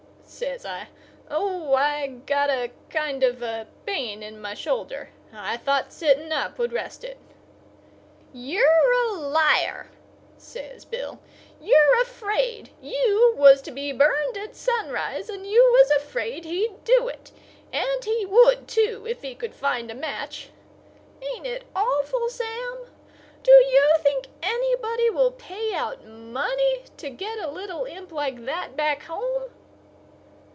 says 0.41 0.65
I. 0.65 0.87
"Oh, 1.29 1.73
I 1.75 2.07
got 2.07 2.49
a 2.49 2.71
kind 2.89 3.21
of 3.21 3.43
a 3.43 3.67
pain 3.85 4.23
in 4.23 4.41
my 4.41 4.53
shoulder. 4.55 5.09
I 5.31 5.57
thought 5.57 5.93
sitting 5.93 6.31
up 6.31 6.57
would 6.57 6.71
rest 6.71 7.03
it." 7.03 7.17
"You're 8.33 8.91
a 9.09 9.11
liar!" 9.13 9.89
says 10.37 10.83
Bill. 10.85 11.19
"You're 11.59 12.01
afraid. 12.01 12.69
You 12.81 13.35
was 13.37 13.61
to 13.63 13.71
be 13.71 13.91
burned 13.91 14.35
at 14.37 14.55
sunrise, 14.55 15.29
and 15.29 15.45
you 15.45 15.61
was 15.77 15.91
afraid 15.91 16.45
he'd 16.45 16.85
do 16.85 17.07
it. 17.07 17.31
And 17.71 18.03
he 18.03 18.25
would, 18.25 18.67
too, 18.67 19.05
if 19.07 19.21
he 19.21 19.35
could 19.35 19.53
find 19.53 19.91
a 19.91 19.95
match. 19.95 20.49
Ain't 21.35 21.45
it 21.45 21.65
awful, 21.75 22.29
Sam? 22.29 22.77
Do 23.43 23.51
you 23.51 23.95
think 23.99 24.27
anybody 24.41 25.09
will 25.11 25.33
pay 25.33 25.73
out 25.75 26.03
money 26.07 26.85
to 26.97 27.09
get 27.11 27.37
a 27.37 27.51
little 27.51 27.83
imp 27.85 28.11
like 28.11 28.45
that 28.45 28.75
back 28.77 29.03
home?" 29.03 29.51